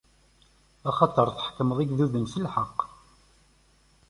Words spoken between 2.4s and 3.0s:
lḥeqq.